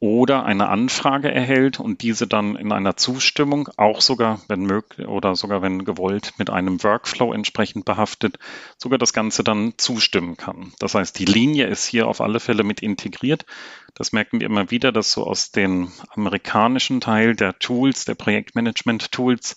oder 0.00 0.44
eine 0.44 0.68
Anfrage 0.68 1.30
erhält 1.30 1.80
und 1.80 2.02
diese 2.02 2.26
dann 2.26 2.56
in 2.56 2.72
einer 2.72 2.96
Zustimmung, 2.96 3.68
auch 3.76 4.00
sogar 4.00 4.40
wenn 4.48 4.62
möglich 4.62 5.06
oder 5.06 5.34
sogar 5.34 5.62
wenn 5.62 5.84
gewollt, 5.84 6.34
mit 6.36 6.50
einem 6.50 6.82
Workflow 6.82 7.32
entsprechend 7.32 7.84
behaftet, 7.84 8.38
sogar 8.76 8.98
das 8.98 9.12
Ganze 9.12 9.44
dann 9.44 9.74
zustimmen 9.76 10.36
kann. 10.36 10.72
Das 10.78 10.94
heißt, 10.94 11.18
die 11.18 11.24
Linie 11.24 11.66
ist 11.66 11.86
hier 11.86 12.06
auf 12.06 12.20
alle 12.20 12.40
Fälle 12.40 12.64
mit 12.64 12.80
integriert. 12.80 13.46
Das 13.94 14.12
merken 14.12 14.40
wir 14.40 14.46
immer 14.46 14.72
wieder, 14.72 14.90
dass 14.90 15.12
so 15.12 15.24
aus 15.24 15.52
dem 15.52 15.92
amerikanischen 16.10 17.00
Teil 17.00 17.36
der 17.36 17.58
Tools, 17.60 18.04
der 18.04 18.16
Projektmanagement-Tools, 18.16 19.54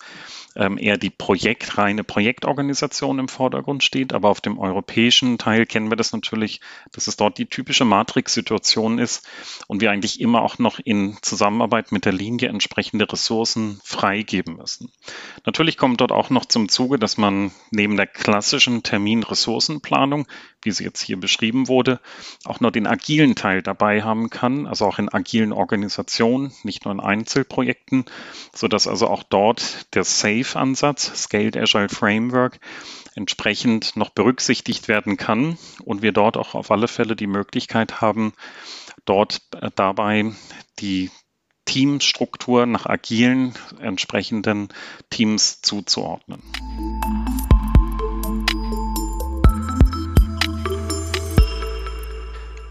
ähm, 0.57 0.77
eher 0.77 0.97
die 0.97 1.09
Projekt, 1.09 1.77
reine 1.77 2.03
Projektorganisation 2.03 3.19
im 3.19 3.27
Vordergrund 3.27 3.83
steht. 3.83 4.13
Aber 4.13 4.29
auf 4.29 4.41
dem 4.41 4.57
europäischen 4.57 5.37
Teil 5.37 5.65
kennen 5.65 5.91
wir 5.91 5.95
das 5.95 6.11
natürlich, 6.13 6.61
dass 6.91 7.07
es 7.07 7.15
dort 7.15 7.37
die 7.37 7.45
typische 7.45 7.85
Matrix-Situation 7.85 8.99
ist 8.99 9.27
und 9.67 9.81
wir 9.81 9.91
eigentlich 9.91 10.19
immer 10.19 10.41
auch 10.41 10.57
noch 10.57 10.79
in 10.79 11.17
Zusammenarbeit 11.21 11.91
mit 11.91 12.05
der 12.05 12.13
Linie 12.13 12.49
entsprechende 12.49 13.11
Ressourcen 13.11 13.79
freigeben 13.83 14.57
müssen. 14.57 14.91
Natürlich 15.45 15.77
kommt 15.77 16.01
dort 16.01 16.11
auch 16.11 16.29
noch 16.29 16.45
zum 16.45 16.69
Zuge, 16.69 16.97
dass 16.97 17.17
man 17.17 17.51
neben 17.71 17.95
der 17.95 18.07
klassischen 18.07 18.83
Termin-Ressourcenplanung, 18.83 20.27
wie 20.61 20.71
sie 20.71 20.83
jetzt 20.83 21.01
hier 21.01 21.19
beschrieben 21.19 21.67
wurde, 21.67 21.99
auch 22.45 22.59
noch 22.59 22.71
den 22.71 22.87
agilen 22.87 23.35
Teil 23.35 23.61
dabei 23.61 24.01
haben 24.01 24.26
kann, 24.29 24.65
also 24.67 24.85
auch 24.85 24.99
in 24.99 25.09
agilen 25.09 25.51
Organisationen, 25.51 26.51
nicht 26.63 26.85
nur 26.85 26.93
in 26.93 26.99
Einzelprojekten, 26.99 28.05
so 28.53 28.67
dass 28.67 28.87
also 28.87 29.07
auch 29.07 29.23
dort 29.23 29.93
der 29.95 30.03
Safe 30.03 30.37
Safe-Ansatz, 30.43 31.23
Scaled 31.23 31.57
Agile 31.57 31.89
Framework, 31.89 32.59
entsprechend 33.15 33.95
noch 33.95 34.09
berücksichtigt 34.09 34.87
werden 34.87 35.17
kann 35.17 35.57
und 35.83 36.01
wir 36.01 36.11
dort 36.11 36.37
auch 36.37 36.55
auf 36.55 36.71
alle 36.71 36.87
Fälle 36.87 37.15
die 37.15 37.27
Möglichkeit 37.27 38.01
haben, 38.01 38.33
dort 39.05 39.41
äh, 39.59 39.69
dabei 39.73 40.31
die 40.79 41.11
Teamstruktur 41.65 42.65
nach 42.65 42.85
agilen 42.85 43.53
entsprechenden 43.79 44.69
Teams 45.09 45.61
zuzuordnen. 45.61 46.41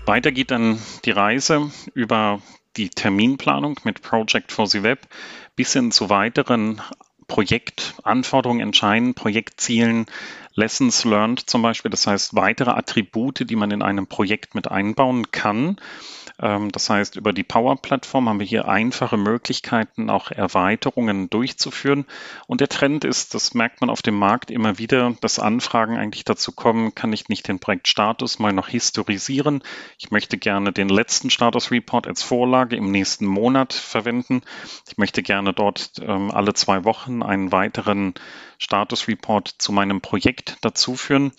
Weiter 0.07 0.31
geht 0.31 0.53
dann 0.53 0.79
die 1.05 1.11
Reise 1.11 1.71
über 1.95 2.41
die 2.77 2.91
Terminplanung 2.91 3.81
mit 3.85 4.03
Project 4.03 4.53
for 4.53 4.67
the 4.67 4.83
Web 4.83 5.09
bis 5.57 5.73
hin 5.73 5.91
zu 5.91 6.11
weiteren 6.11 6.81
Projektanforderungen 7.27 8.61
entscheiden, 8.61 9.15
Projektzielen, 9.15 10.07
Lessons 10.55 11.05
learned 11.05 11.41
zum 11.51 11.63
Beispiel, 11.63 11.91
das 11.91 12.07
heißt 12.07 12.37
weitere 12.37 12.71
Attribute, 12.71 13.51
die 13.51 13.57
man 13.57 13.73
in 13.73 13.83
einem 13.83 14.07
Projekt 14.07 14.55
mit 14.55 14.71
einbauen 14.71 15.31
kann. 15.33 15.77
Ähm, 16.41 16.71
das 16.71 16.91
heißt, 16.91 17.17
über 17.17 17.33
die 17.33 17.43
Power-Plattform 17.43 18.29
haben 18.29 18.41
wir 18.41 18.47
hier 18.47 18.69
einfache 18.69 19.17
Möglichkeiten, 19.17 20.11
auch 20.11 20.31
Erweiterungen 20.31 21.31
durchzuführen. 21.31 22.05
Und 22.47 22.61
der 22.61 22.69
Trend 22.69 23.05
ist, 23.05 23.35
das 23.35 23.55
merkt 23.55 23.81
man 23.81 23.91
auf 23.91 24.03
dem 24.03 24.19
Markt 24.19 24.51
immer 24.51 24.79
wieder, 24.79 25.15
dass 25.21 25.39
Anfragen 25.39 25.97
eigentlich 25.97 26.25
dazu 26.25 26.53
kommen, 26.53 26.95
kann 26.95 27.13
ich 27.13 27.29
nicht 27.29 27.49
den 27.49 27.59
Projektstatus 27.59 28.39
mal 28.39 28.53
noch 28.53 28.69
historisieren. 28.69 29.63
Ich 29.99 30.11
möchte 30.11 30.39
gerne 30.39 30.73
den 30.73 30.89
letzten 30.89 31.31
Status-Report 31.31 32.07
als 32.07 32.23
Vorlage 32.23 32.77
im 32.77 32.91
nächsten 32.91 33.27
Monat 33.27 33.73
verwenden. 33.73 34.43
Ich 34.89 34.99
möchte 34.99 35.23
gerne 35.23 35.53
dort 35.53 35.93
ähm, 36.01 36.31
alle 36.31 36.55
zwei 36.55 36.85
Wochen 36.85 37.23
einen 37.23 37.53
weiteren 37.53 38.15
Status-Report 38.59 39.49
zu 39.59 39.73
meinem 39.73 40.01
Projekt 40.01 40.57
dazuführen. 40.63 41.33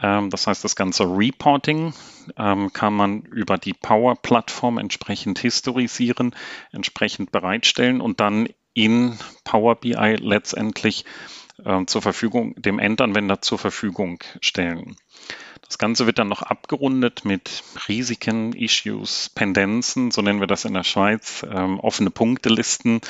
Ähm, 0.00 0.30
das 0.30 0.46
heißt, 0.46 0.64
das 0.64 0.76
ganze 0.76 1.04
Reporting 1.04 1.94
ähm, 2.36 2.72
kann 2.72 2.94
man 2.94 3.22
über 3.22 3.58
die 3.58 3.74
Power-Plattform 3.74 4.78
entsprechend 4.78 5.38
historisieren, 5.38 6.34
entsprechend 6.72 7.32
bereitstellen 7.32 8.00
und 8.00 8.20
dann 8.20 8.48
in 8.74 9.18
Power 9.44 9.76
BI 9.76 10.16
letztendlich 10.20 11.04
äh, 11.64 11.84
zur 11.86 12.02
Verfügung, 12.02 12.54
dem 12.56 12.78
Endanwender 12.78 13.40
zur 13.40 13.58
Verfügung 13.58 14.22
stellen. 14.40 14.96
Das 15.70 15.78
Ganze 15.78 16.06
wird 16.06 16.18
dann 16.18 16.26
noch 16.26 16.42
abgerundet 16.42 17.24
mit 17.24 17.62
Risiken, 17.86 18.54
Issues, 18.54 19.30
Pendenzen, 19.32 20.10
so 20.10 20.20
nennen 20.20 20.40
wir 20.40 20.48
das 20.48 20.64
in 20.64 20.74
der 20.74 20.82
Schweiz, 20.82 21.46
ähm, 21.48 21.78
offene 21.78 22.10
Punktelisten 22.10 23.00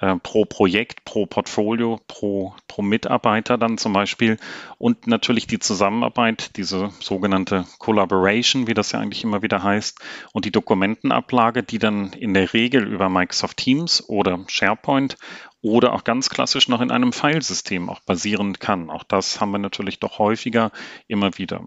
äh, 0.00 0.16
pro 0.16 0.44
Projekt, 0.44 1.06
pro 1.06 1.24
Portfolio, 1.24 1.98
pro, 2.08 2.54
pro 2.68 2.82
Mitarbeiter 2.82 3.56
dann 3.56 3.78
zum 3.78 3.94
Beispiel 3.94 4.36
und 4.76 5.06
natürlich 5.06 5.46
die 5.46 5.60
Zusammenarbeit, 5.60 6.58
diese 6.58 6.90
sogenannte 7.00 7.64
Collaboration, 7.78 8.66
wie 8.66 8.74
das 8.74 8.92
ja 8.92 9.00
eigentlich 9.00 9.24
immer 9.24 9.40
wieder 9.40 9.62
heißt, 9.62 9.98
und 10.34 10.44
die 10.44 10.52
Dokumentenablage, 10.52 11.62
die 11.62 11.78
dann 11.78 12.12
in 12.12 12.34
der 12.34 12.52
Regel 12.52 12.86
über 12.86 13.08
Microsoft 13.08 13.56
Teams 13.56 14.06
oder 14.10 14.40
SharePoint 14.46 15.16
oder 15.62 15.92
auch 15.92 16.04
ganz 16.04 16.30
klassisch 16.30 16.68
noch 16.68 16.80
in 16.80 16.90
einem 16.90 17.12
Filesystem 17.12 17.88
auch 17.90 18.00
basieren 18.00 18.58
kann. 18.58 18.90
Auch 18.90 19.04
das 19.04 19.40
haben 19.40 19.52
wir 19.52 19.58
natürlich 19.58 19.98
doch 19.98 20.18
häufiger 20.18 20.72
immer 21.06 21.36
wieder. 21.38 21.64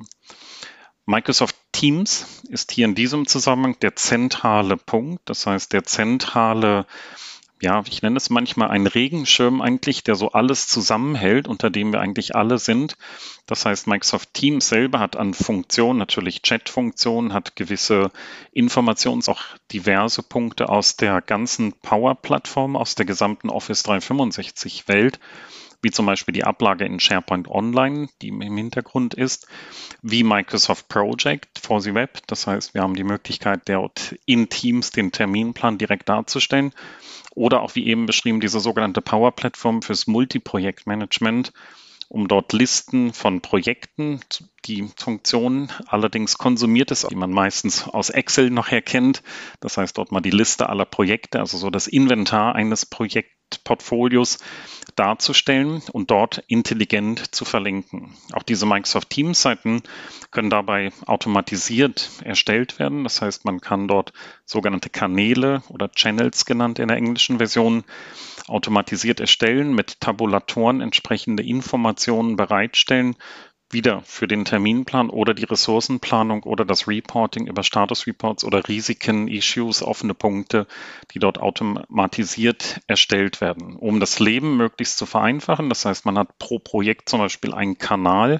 Microsoft 1.06 1.56
Teams 1.74 2.42
ist 2.48 2.72
hier 2.72 2.86
in 2.86 2.96
diesem 2.96 3.28
Zusammenhang 3.28 3.78
der 3.82 3.96
zentrale 3.96 4.78
Punkt, 4.78 5.30
das 5.30 5.46
heißt 5.46 5.74
der 5.74 5.84
zentrale 5.84 6.86
ja, 7.64 7.82
ich 7.88 8.02
nenne 8.02 8.18
es 8.18 8.30
manchmal 8.30 8.70
einen 8.70 8.88
Regenschirm 8.88 9.62
eigentlich, 9.62 10.04
der 10.04 10.16
so 10.16 10.34
alles 10.34 10.68
zusammenhält, 10.68 11.48
unter 11.48 11.70
dem 11.70 11.94
wir 11.94 12.02
eigentlich 12.02 12.36
alle 12.36 12.58
sind. 12.58 12.98
Das 13.46 13.66
heißt, 13.66 13.88
Microsoft 13.88 14.34
Teams 14.34 14.68
selber 14.68 15.00
hat 15.00 15.16
an 15.16 15.34
Funktionen, 15.34 15.98
natürlich 15.98 16.42
Chat-Funktionen, 16.42 17.32
hat 17.32 17.56
gewisse 17.56 18.12
Informations-, 18.52 19.30
auch 19.30 19.42
diverse 19.72 20.24
Punkte 20.24 20.68
aus 20.68 20.98
der 20.98 21.22
ganzen 21.22 21.72
Power-Plattform, 21.72 22.76
aus 22.76 22.96
der 22.96 23.06
gesamten 23.06 23.50
Office 23.50 23.86
365-Welt 23.86 25.20
wie 25.84 25.92
zum 25.92 26.06
Beispiel 26.06 26.32
die 26.32 26.46
Ablage 26.46 26.86
in 26.86 27.00
SharePoint 27.00 27.50
Online, 27.50 28.08
die 28.22 28.30
im 28.30 28.58
Hintergrund 28.58 29.14
ist, 29.14 29.48
wie 30.02 30.24
Microsoft 30.24 30.88
Project 30.88 31.60
for 31.60 31.82
the 31.82 31.94
Web. 31.94 32.22
Das 32.28 32.48
heißt, 32.48 32.74
wir 32.74 32.82
haben 32.82 32.96
die 32.96 33.04
Möglichkeit, 33.04 33.64
dort 33.66 34.16
in 34.26 34.48
Teams 34.48 34.92
den 34.92 35.12
Terminplan 35.12 35.78
direkt 35.78 36.08
darzustellen. 36.08 36.72
Oder 37.36 37.62
auch 37.62 37.76
wie 37.76 37.88
eben 37.88 38.06
beschrieben, 38.06 38.40
diese 38.40 38.60
sogenannte 38.60 39.02
Power-Plattform 39.02 39.82
fürs 39.82 40.08
Multiprojektmanagement, 40.08 41.52
um 42.10 42.28
dort 42.28 42.54
Listen 42.54 43.12
von 43.12 43.42
Projekten, 43.42 44.22
die 44.66 44.88
Funktionen 44.96 45.72
allerdings 45.88 46.38
konsumiert 46.38 46.92
ist, 46.92 47.10
die 47.10 47.16
man 47.16 47.32
meistens 47.32 47.88
aus 47.88 48.12
Excel 48.12 48.52
noch 48.52 48.70
erkennt. 48.70 49.24
Das 49.60 49.78
heißt, 49.78 49.98
dort 49.98 50.12
mal 50.12 50.22
die 50.22 50.30
Liste 50.30 50.70
aller 50.70 50.86
Projekte, 50.86 51.40
also 51.40 51.58
so 51.58 51.72
das 51.72 51.88
Inventar 51.88 52.54
eines 52.54 52.86
Projektportfolios 53.58 54.40
darzustellen 54.96 55.82
und 55.92 56.12
dort 56.12 56.44
intelligent 56.48 57.34
zu 57.34 57.46
verlinken. 57.46 58.14
Auch 58.34 58.44
diese 58.44 58.66
Microsoft 58.66 59.10
Teams 59.10 59.42
Seiten 59.42 59.82
können 60.32 60.50
dabei 60.50 60.92
automatisiert 61.06 62.10
erstellt 62.24 62.80
werden. 62.80 63.04
Das 63.04 63.22
heißt, 63.22 63.46
man 63.46 63.60
kann 63.60 63.88
dort 63.88 64.14
sogenannte 64.46 64.90
Kanäle 64.90 65.64
oder 65.70 65.90
Channels 65.92 66.46
genannt 66.46 66.80
in 66.80 66.90
der 66.90 66.98
englischen 66.98 67.38
Version 67.40 67.84
automatisiert 68.48 69.20
erstellen, 69.20 69.74
mit 69.74 70.00
Tabulatoren 70.00 70.82
entsprechende 70.82 71.44
Informationen 71.44 72.36
bereitstellen 72.36 73.16
wieder 73.74 74.02
für 74.06 74.28
den 74.28 74.46
Terminplan 74.46 75.10
oder 75.10 75.34
die 75.34 75.44
Ressourcenplanung 75.44 76.44
oder 76.44 76.66
das 76.66 76.88
Reporting 76.88 77.48
über 77.48 77.64
Status 77.64 78.08
Reports 78.08 78.44
oder 78.44 78.68
Risiken, 78.68 79.28
Issues, 79.28 79.84
offene 79.84 80.14
Punkte, 80.14 80.68
die 81.14 81.20
dort 81.20 81.40
automatisiert 81.40 82.82
erstellt 82.88 83.42
werden, 83.42 83.76
um 83.76 84.00
das 84.00 84.20
Leben 84.20 84.58
möglichst 84.58 84.98
zu 84.98 85.06
vereinfachen. 85.06 85.70
Das 85.70 85.86
heißt, 85.86 86.06
man 86.06 86.18
hat 86.18 86.38
pro 86.38 86.60
Projekt 86.60 87.10
zum 87.10 87.20
Beispiel 87.20 87.54
einen 87.54 87.78
Kanal 87.78 88.40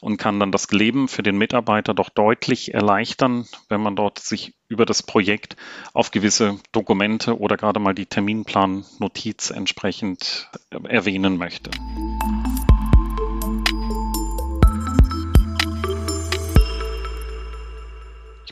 und 0.00 0.16
kann 0.16 0.40
dann 0.40 0.52
das 0.52 0.70
Leben 0.70 1.08
für 1.08 1.22
den 1.22 1.36
Mitarbeiter 1.36 1.94
doch 1.94 2.08
deutlich 2.08 2.72
erleichtern, 2.74 3.46
wenn 3.68 3.82
man 3.82 3.96
dort 3.96 4.18
sich 4.18 4.54
über 4.68 4.86
das 4.86 5.02
Projekt 5.02 5.56
auf 5.92 6.10
gewisse 6.10 6.58
Dokumente 6.72 7.38
oder 7.38 7.56
gerade 7.56 7.80
mal 7.80 7.94
die 7.94 8.06
Terminplan-Notiz 8.06 9.50
entsprechend 9.50 10.50
erwähnen 10.70 11.36
möchte. 11.36 11.70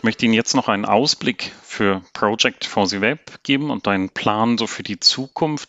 Möchte 0.09 0.25
Ihnen 0.25 0.33
jetzt 0.33 0.55
noch 0.55 0.69
einen 0.69 0.87
Ausblick 0.87 1.53
für 1.63 2.01
Project 2.15 2.65
for 2.65 2.87
the 2.87 3.03
Web 3.03 3.41
geben 3.43 3.71
und 3.71 3.87
einen 3.87 4.09
Plan 4.09 4.57
so 4.57 4.67
für 4.67 4.83
die 4.83 4.99
Zukunft. 4.99 5.69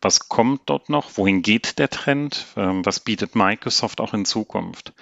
Was 0.00 0.28
kommt 0.28 0.60
dort 0.66 0.88
noch? 0.88 1.16
Wohin 1.16 1.42
geht 1.42 1.80
der 1.80 1.90
Trend? 1.90 2.46
Ähm, 2.56 2.86
was 2.86 3.00
bietet 3.00 3.34
Microsoft 3.34 4.00
auch 4.00 4.14
in 4.14 4.24
Zukunft? 4.24 4.92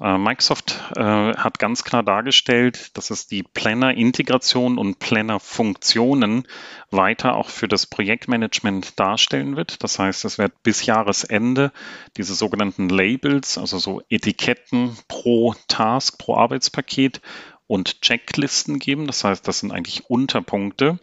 Äh, 0.00 0.18
Microsoft 0.18 0.74
äh, 0.96 1.02
hat 1.02 1.60
ganz 1.60 1.84
klar 1.84 2.02
dargestellt, 2.02 2.96
dass 2.96 3.10
es 3.10 3.28
die 3.28 3.44
Planner-Integration 3.44 4.76
und 4.76 4.98
Planner-Funktionen 4.98 6.48
weiter 6.90 7.36
auch 7.36 7.48
für 7.48 7.68
das 7.68 7.86
Projektmanagement 7.86 8.98
darstellen 8.98 9.56
wird. 9.56 9.84
Das 9.84 10.00
heißt, 10.00 10.24
es 10.24 10.36
wird 10.36 10.64
bis 10.64 10.84
Jahresende 10.84 11.70
diese 12.16 12.34
sogenannten 12.34 12.88
Labels, 12.88 13.56
also 13.56 13.78
so 13.78 14.02
Etiketten 14.10 14.96
pro 15.06 15.54
Task, 15.68 16.18
pro 16.18 16.36
Arbeitspaket 16.36 17.20
und 17.66 18.00
Checklisten 18.02 18.78
geben. 18.78 19.06
Das 19.06 19.24
heißt, 19.24 19.46
das 19.46 19.60
sind 19.60 19.72
eigentlich 19.72 20.08
Unterpunkte. 20.08 20.98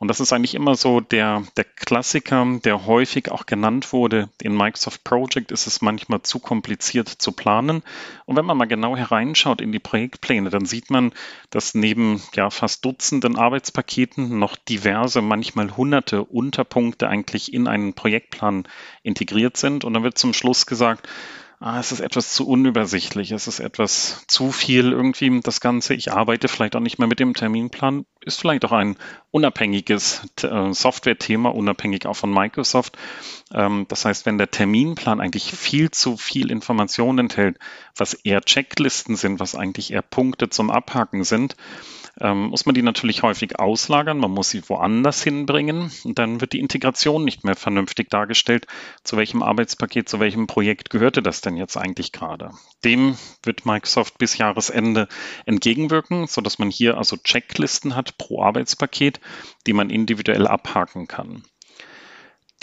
Und 0.00 0.06
das 0.06 0.20
ist 0.20 0.32
eigentlich 0.32 0.54
immer 0.54 0.76
so 0.76 1.00
der, 1.00 1.42
der 1.56 1.64
Klassiker, 1.64 2.46
der 2.64 2.86
häufig 2.86 3.32
auch 3.32 3.46
genannt 3.46 3.92
wurde. 3.92 4.28
In 4.40 4.56
Microsoft 4.56 5.02
Project 5.02 5.50
ist 5.50 5.66
es 5.66 5.80
manchmal 5.82 6.22
zu 6.22 6.38
kompliziert 6.38 7.08
zu 7.08 7.32
planen. 7.32 7.82
Und 8.24 8.36
wenn 8.36 8.44
man 8.44 8.56
mal 8.56 8.66
genau 8.66 8.96
hereinschaut 8.96 9.60
in 9.60 9.72
die 9.72 9.80
Projektpläne, 9.80 10.50
dann 10.50 10.66
sieht 10.66 10.90
man, 10.90 11.12
dass 11.50 11.74
neben 11.74 12.22
ja 12.34 12.50
fast 12.50 12.84
Dutzenden 12.84 13.36
Arbeitspaketen 13.36 14.38
noch 14.38 14.54
diverse, 14.54 15.20
manchmal 15.20 15.76
hunderte 15.76 16.22
Unterpunkte 16.22 17.08
eigentlich 17.08 17.52
in 17.52 17.66
einen 17.66 17.94
Projektplan 17.94 18.68
integriert 19.02 19.56
sind. 19.56 19.84
Und 19.84 19.94
dann 19.94 20.04
wird 20.04 20.16
zum 20.16 20.32
Schluss 20.32 20.66
gesagt, 20.66 21.08
ah, 21.60 21.80
es 21.80 21.92
ist 21.92 22.00
etwas 22.00 22.32
zu 22.32 22.46
unübersichtlich, 22.46 23.32
es 23.32 23.48
ist 23.48 23.60
etwas 23.60 24.24
zu 24.28 24.52
viel 24.52 24.92
irgendwie 24.92 25.40
das 25.40 25.60
Ganze. 25.60 25.94
Ich 25.94 26.12
arbeite 26.12 26.48
vielleicht 26.48 26.76
auch 26.76 26.80
nicht 26.80 26.98
mehr 26.98 27.08
mit 27.08 27.20
dem 27.20 27.34
Terminplan. 27.34 28.06
Ist 28.20 28.40
vielleicht 28.40 28.64
auch 28.64 28.72
ein 28.72 28.96
unabhängiges 29.30 30.22
äh, 30.42 30.72
Software-Thema, 30.72 31.54
unabhängig 31.54 32.06
auch 32.06 32.16
von 32.16 32.32
Microsoft. 32.32 32.96
Ähm, 33.52 33.86
das 33.88 34.04
heißt, 34.04 34.26
wenn 34.26 34.38
der 34.38 34.50
Terminplan 34.50 35.20
eigentlich 35.20 35.52
viel 35.52 35.90
zu 35.90 36.16
viel 36.16 36.50
Information 36.50 37.18
enthält, 37.18 37.58
was 37.96 38.14
eher 38.14 38.40
Checklisten 38.42 39.16
sind, 39.16 39.40
was 39.40 39.54
eigentlich 39.54 39.92
eher 39.92 40.02
Punkte 40.02 40.50
zum 40.50 40.70
Abhaken 40.70 41.24
sind, 41.24 41.56
ähm, 42.20 42.48
muss 42.48 42.66
man 42.66 42.74
die 42.74 42.82
natürlich 42.82 43.22
häufig 43.22 43.58
auslagern, 43.58 44.18
man 44.18 44.30
muss 44.30 44.50
sie 44.50 44.68
woanders 44.68 45.22
hinbringen 45.22 45.90
und 46.04 46.18
dann 46.18 46.40
wird 46.40 46.52
die 46.52 46.60
Integration 46.60 47.24
nicht 47.24 47.44
mehr 47.44 47.56
vernünftig 47.56 48.10
dargestellt, 48.10 48.66
zu 49.04 49.16
welchem 49.16 49.42
Arbeitspaket, 49.42 50.08
zu 50.08 50.20
welchem 50.20 50.46
Projekt 50.46 50.90
gehörte 50.90 51.22
das 51.22 51.40
denn 51.40 51.56
jetzt 51.56 51.76
eigentlich 51.76 52.12
gerade. 52.12 52.50
Dem 52.84 53.16
wird 53.42 53.66
Microsoft 53.66 54.18
bis 54.18 54.38
Jahresende 54.38 55.08
entgegenwirken, 55.46 56.26
sodass 56.26 56.58
man 56.58 56.70
hier 56.70 56.98
also 56.98 57.16
Checklisten 57.16 57.96
hat 57.96 58.18
pro 58.18 58.42
Arbeitspaket, 58.42 59.20
die 59.66 59.72
man 59.72 59.90
individuell 59.90 60.46
abhaken 60.46 61.06
kann. 61.08 61.44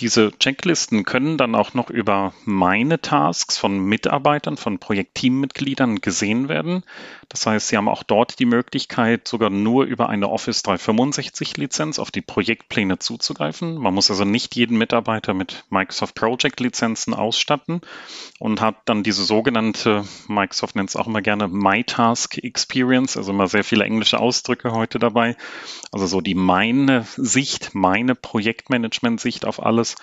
Diese 0.02 0.38
Checklisten 0.38 1.06
können 1.06 1.38
dann 1.38 1.56
auch 1.56 1.74
noch 1.74 1.90
über 1.90 2.34
meine 2.44 3.00
Tasks 3.00 3.58
von 3.58 3.80
Mitarbeitern, 3.80 4.58
von 4.58 4.78
Projektteammitgliedern 4.78 6.02
gesehen 6.02 6.50
werden. 6.50 6.84
Das 7.30 7.46
heißt, 7.46 7.70
Sie 7.70 7.78
haben 7.78 7.88
auch 7.88 8.04
dort 8.04 8.40
die 8.40 8.46
Möglichkeit, 8.46 9.26
sogar 9.26 9.50
nur 9.50 9.86
über 9.86 10.10
eine 10.10 10.30
Office 10.30 10.64
365 10.64 11.56
Lizenz 11.56 11.98
auf 11.98 12.12
die 12.12 12.22
Projektpläne 12.22 13.00
zuzugreifen. 13.00 13.76
Man 13.78 13.94
muss 13.94 14.12
also 14.12 14.26
nicht 14.26 14.56
jeden 14.56 14.78
Mitarbeiter 14.78 15.34
mit 15.34 15.64
Microsoft 15.70 16.16
Project 16.16 16.60
Lizenzen 16.60 17.14
ausstatten 17.14 17.80
und 18.40 18.60
hat 18.60 18.76
dann 18.86 19.02
diese 19.02 19.24
sogenannte, 19.24 20.04
Microsoft 20.28 20.76
nennt 20.76 20.90
es 20.90 20.98
auch 20.98 21.08
immer 21.08 21.22
gerne 21.22 21.48
MyTask 21.48 22.38
Experience, 22.38 23.16
also 23.16 23.32
immer 23.32 23.48
sehr 23.48 23.64
viele 23.64 23.86
englische 23.86 24.20
Ausdrücke 24.20 24.74
heute 24.74 25.00
dabei. 25.00 25.38
Also 25.94 26.06
so 26.06 26.20
die 26.20 26.36
meine 26.36 27.06
Sicht, 27.16 27.74
meine 27.74 28.14
Projektmanagement-Sicht 28.14 29.46
auf 29.46 29.64
alles 29.64 29.85
Jahres 29.86 29.96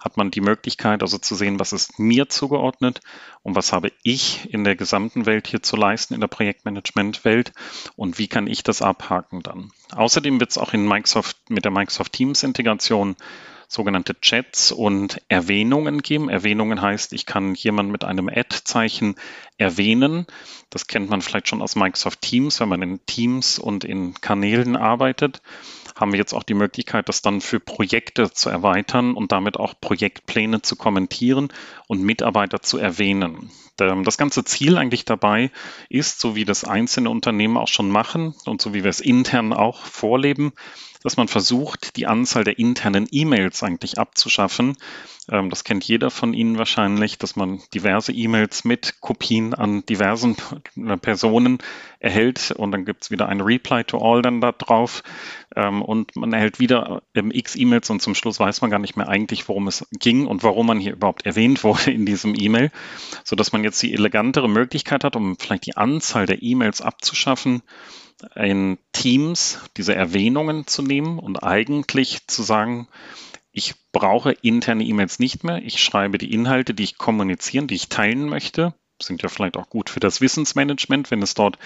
hat 0.00 0.16
man 0.16 0.30
die 0.30 0.40
Möglichkeit, 0.42 1.02
also 1.02 1.18
zu 1.18 1.34
sehen, 1.34 1.58
was 1.58 1.72
ist 1.72 1.98
mir 1.98 2.28
zugeordnet 2.28 3.00
und 3.42 3.56
was 3.56 3.72
habe 3.72 3.90
ich 4.02 4.52
in 4.52 4.62
der 4.62 4.76
gesamten 4.76 5.24
Welt 5.24 5.46
hier 5.46 5.62
zu 5.62 5.76
leisten, 5.76 6.14
in 6.14 6.20
der 6.20 6.28
Projektmanagement-Welt 6.28 7.52
und 7.96 8.18
wie 8.18 8.28
kann 8.28 8.46
ich 8.46 8.62
das 8.62 8.82
abhaken 8.82 9.42
dann. 9.42 9.70
Außerdem 9.92 10.40
wird 10.40 10.50
es 10.50 10.58
auch 10.58 10.74
in 10.74 10.86
Microsoft 10.86 11.38
mit 11.48 11.64
der 11.64 11.72
Microsoft 11.72 12.12
Teams-Integration 12.12 13.16
sogenannte 13.68 14.20
Chats 14.20 14.72
und 14.72 15.20
Erwähnungen 15.28 16.02
geben. 16.02 16.28
Erwähnungen 16.28 16.80
heißt, 16.80 17.12
ich 17.12 17.26
kann 17.26 17.54
jemanden 17.54 17.92
mit 17.92 18.04
einem 18.04 18.28
Add-Zeichen 18.28 19.16
erwähnen. 19.58 20.26
Das 20.70 20.86
kennt 20.86 21.10
man 21.10 21.22
vielleicht 21.22 21.48
schon 21.48 21.62
aus 21.62 21.76
Microsoft 21.76 22.20
Teams, 22.20 22.60
wenn 22.60 22.68
man 22.68 22.82
in 22.82 23.06
Teams 23.06 23.58
und 23.58 23.84
in 23.84 24.14
Kanälen 24.20 24.76
arbeitet 24.76 25.40
haben 25.96 26.12
wir 26.12 26.18
jetzt 26.18 26.32
auch 26.32 26.42
die 26.42 26.54
Möglichkeit, 26.54 27.08
das 27.08 27.22
dann 27.22 27.40
für 27.40 27.60
Projekte 27.60 28.30
zu 28.32 28.50
erweitern 28.50 29.14
und 29.14 29.32
damit 29.32 29.56
auch 29.58 29.74
Projektpläne 29.80 30.62
zu 30.62 30.76
kommentieren 30.76 31.52
und 31.86 32.02
Mitarbeiter 32.02 32.60
zu 32.62 32.78
erwähnen. 32.78 33.50
Das 33.76 34.18
ganze 34.18 34.44
Ziel 34.44 34.76
eigentlich 34.76 35.04
dabei 35.04 35.50
ist, 35.88 36.20
so 36.20 36.36
wie 36.36 36.44
das 36.44 36.64
einzelne 36.64 37.10
Unternehmen 37.10 37.56
auch 37.56 37.68
schon 37.68 37.90
machen 37.90 38.34
und 38.44 38.60
so 38.60 38.72
wie 38.72 38.84
wir 38.84 38.90
es 38.90 39.00
intern 39.00 39.52
auch 39.52 39.84
vorleben, 39.84 40.52
dass 41.04 41.18
man 41.18 41.28
versucht, 41.28 41.96
die 41.96 42.06
Anzahl 42.06 42.44
der 42.44 42.58
internen 42.58 43.06
E-Mails 43.10 43.62
eigentlich 43.62 43.98
abzuschaffen. 43.98 44.76
Ähm, 45.30 45.50
das 45.50 45.62
kennt 45.62 45.84
jeder 45.84 46.10
von 46.10 46.32
Ihnen 46.32 46.56
wahrscheinlich, 46.56 47.18
dass 47.18 47.36
man 47.36 47.60
diverse 47.74 48.10
E-Mails 48.10 48.64
mit 48.64 49.00
Kopien 49.00 49.52
an 49.52 49.84
diversen 49.84 50.36
Personen 51.02 51.58
erhält 52.00 52.52
und 52.52 52.72
dann 52.72 52.86
gibt 52.86 53.04
es 53.04 53.10
wieder 53.10 53.28
ein 53.28 53.42
Reply 53.42 53.84
to 53.84 53.98
All 53.98 54.22
dann 54.22 54.40
da 54.40 54.52
drauf 54.52 55.02
ähm, 55.54 55.82
und 55.82 56.16
man 56.16 56.32
erhält 56.32 56.58
wieder 56.58 57.02
ähm, 57.14 57.30
x 57.30 57.54
E-Mails 57.54 57.90
und 57.90 58.00
zum 58.00 58.14
Schluss 58.14 58.40
weiß 58.40 58.62
man 58.62 58.70
gar 58.70 58.78
nicht 58.78 58.96
mehr 58.96 59.08
eigentlich, 59.08 59.46
worum 59.46 59.68
es 59.68 59.86
ging 59.92 60.26
und 60.26 60.42
warum 60.42 60.66
man 60.66 60.80
hier 60.80 60.94
überhaupt 60.94 61.26
erwähnt 61.26 61.64
wurde 61.64 61.90
in 61.90 62.06
diesem 62.06 62.34
E-Mail, 62.34 62.70
sodass 63.24 63.52
man 63.52 63.62
jetzt 63.62 63.82
die 63.82 63.92
elegantere 63.92 64.48
Möglichkeit 64.48 65.04
hat, 65.04 65.16
um 65.16 65.36
vielleicht 65.36 65.66
die 65.66 65.76
Anzahl 65.76 66.24
der 66.24 66.42
E-Mails 66.42 66.80
abzuschaffen, 66.80 67.62
in 68.34 68.78
Teams 68.92 69.60
diese 69.76 69.94
Erwähnungen 69.94 70.66
zu 70.66 70.82
nehmen 70.82 71.18
und 71.18 71.42
eigentlich 71.42 72.26
zu 72.26 72.42
sagen, 72.42 72.88
ich 73.52 73.74
brauche 73.92 74.32
interne 74.32 74.84
E-Mails 74.84 75.18
nicht 75.18 75.44
mehr. 75.44 75.62
Ich 75.62 75.82
schreibe 75.82 76.18
die 76.18 76.32
Inhalte, 76.32 76.74
die 76.74 76.84
ich 76.84 76.98
kommunizieren, 76.98 77.68
die 77.68 77.76
ich 77.76 77.88
teilen 77.88 78.28
möchte. 78.28 78.74
Sind 79.00 79.22
ja 79.22 79.28
vielleicht 79.28 79.56
auch 79.56 79.68
gut 79.68 79.90
für 79.90 80.00
das 80.00 80.20
Wissensmanagement, 80.20 81.10
wenn 81.10 81.22
es 81.22 81.34
dort 81.34 81.58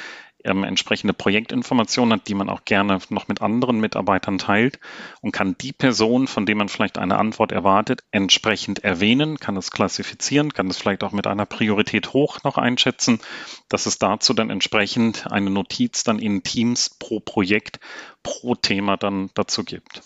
ähm, 0.45 0.65
entsprechende 0.65 1.15
Projektinformationen 1.15 2.15
hat, 2.15 2.29
die 2.29 2.35
man 2.35 2.49
auch 2.49 2.65
gerne 2.65 2.99
noch 3.09 3.29
mit 3.29 3.43
anderen 3.43 3.81
Mitarbeitern 3.81 4.39
teilt 4.39 4.79
und 5.21 5.33
kann 5.33 5.57
die 5.59 5.73
Person, 5.73 6.27
von 6.27 6.47
der 6.47 6.57
man 6.57 6.69
vielleicht 6.69 6.99
eine 6.99 7.19
Antwort 7.19 7.53
erwartet, 7.53 8.03
entsprechend 8.11 8.85
erwähnen, 8.85 9.39
kann 9.39 9.57
es 9.57 9.71
klassifizieren, 9.71 10.53
kann 10.53 10.69
es 10.69 10.79
vielleicht 10.79 11.03
auch 11.05 11.13
mit 11.13 11.27
einer 11.27 11.47
Priorität 11.47 12.13
hoch 12.13 12.43
noch 12.45 12.59
einschätzen, 12.59 13.21
dass 13.69 13.87
es 13.87 13.99
dazu 13.99 14.35
dann 14.35 14.51
entsprechend 14.51 15.31
eine 15.31 15.51
Notiz 15.51 16.05
dann 16.05 16.19
in 16.19 16.43
Teams 16.43 16.91
pro 16.91 17.21
Projekt, 17.21 17.81
pro 18.23 18.55
Thema 18.55 18.97
dann 18.97 19.31
dazu 19.35 19.65
gibt. 19.65 20.03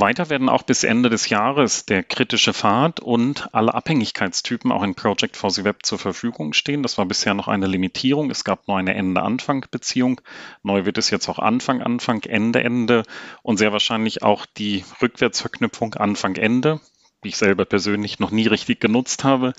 Weiter 0.00 0.30
werden 0.30 0.48
auch 0.48 0.62
bis 0.62 0.84
Ende 0.84 1.10
des 1.10 1.28
Jahres 1.28 1.86
der 1.86 2.02
kritische 2.02 2.52
Pfad 2.52 3.00
und 3.00 3.52
alle 3.54 3.74
Abhängigkeitstypen 3.74 4.72
auch 4.72 4.82
in 4.82 4.94
Project 4.94 5.36
for 5.36 5.50
the 5.50 5.64
Web 5.64 5.84
zur 5.84 5.98
Verfügung 5.98 6.52
stehen. 6.52 6.82
Das 6.82 6.98
war 6.98 7.06
bisher 7.06 7.34
noch 7.34 7.48
eine 7.48 7.66
Limitierung. 7.66 8.30
Es 8.30 8.44
gab 8.44 8.68
nur 8.68 8.78
eine 8.78 8.94
Ende-Anfang-Beziehung. 8.94 10.20
Neu 10.62 10.84
wird 10.84 10.98
es 10.98 11.10
jetzt 11.10 11.28
auch 11.28 11.38
Anfang-Anfang, 11.38 12.22
Ende-Ende 12.22 13.02
und 13.42 13.56
sehr 13.56 13.72
wahrscheinlich 13.72 14.22
auch 14.22 14.46
die 14.46 14.84
Rückwärtsverknüpfung 15.02 15.94
Anfang-Ende, 15.94 16.80
die 17.24 17.28
ich 17.28 17.36
selber 17.36 17.64
persönlich 17.64 18.20
noch 18.20 18.30
nie 18.30 18.46
richtig 18.46 18.80
genutzt 18.80 19.24
habe, 19.24 19.52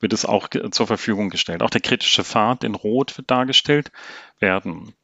wird 0.00 0.12
es 0.12 0.26
auch 0.26 0.48
zur 0.70 0.86
Verfügung 0.86 1.30
gestellt. 1.30 1.62
Auch 1.62 1.70
der 1.70 1.80
kritische 1.80 2.24
Pfad 2.24 2.64
in 2.64 2.74
Rot 2.74 3.16
wird 3.16 3.30
dargestellt 3.30 3.90
werden. 4.38 4.94